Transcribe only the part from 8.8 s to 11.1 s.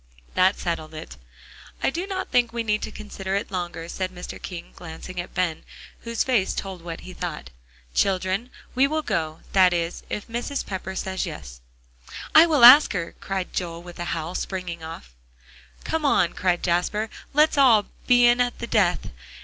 will go that is, if Mrs. Pepper